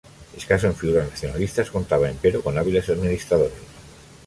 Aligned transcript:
Escaso 0.35 0.65
en 0.65 0.73
figuras 0.75 1.07
nacionalistas, 1.07 1.69
contaba, 1.69 2.09
empero, 2.09 2.41
con 2.41 2.57
hábiles 2.57 2.89
administradores. 2.89 3.53